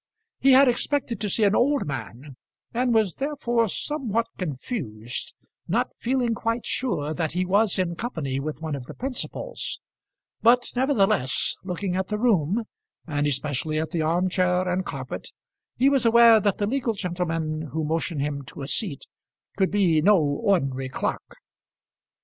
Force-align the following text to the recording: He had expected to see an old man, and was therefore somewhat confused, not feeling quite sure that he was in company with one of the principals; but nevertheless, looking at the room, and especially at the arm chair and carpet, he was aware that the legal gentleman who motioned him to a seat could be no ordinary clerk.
He 0.39 0.53
had 0.53 0.67
expected 0.67 1.21
to 1.21 1.29
see 1.29 1.43
an 1.43 1.55
old 1.55 1.85
man, 1.85 2.35
and 2.73 2.91
was 2.91 3.17
therefore 3.17 3.67
somewhat 3.67 4.25
confused, 4.35 5.35
not 5.67 5.91
feeling 5.95 6.33
quite 6.33 6.65
sure 6.65 7.13
that 7.13 7.33
he 7.33 7.45
was 7.45 7.77
in 7.77 7.95
company 7.95 8.39
with 8.39 8.63
one 8.63 8.73
of 8.73 8.87
the 8.87 8.95
principals; 8.95 9.79
but 10.41 10.71
nevertheless, 10.75 11.55
looking 11.63 11.95
at 11.95 12.07
the 12.07 12.17
room, 12.17 12.63
and 13.05 13.27
especially 13.27 13.77
at 13.77 13.91
the 13.91 14.01
arm 14.01 14.27
chair 14.27 14.67
and 14.67 14.87
carpet, 14.87 15.29
he 15.77 15.87
was 15.87 16.03
aware 16.03 16.39
that 16.39 16.57
the 16.57 16.65
legal 16.65 16.95
gentleman 16.95 17.67
who 17.71 17.83
motioned 17.83 18.21
him 18.23 18.41
to 18.45 18.63
a 18.63 18.67
seat 18.67 19.05
could 19.55 19.69
be 19.69 20.01
no 20.01 20.17
ordinary 20.17 20.89
clerk. 20.89 21.37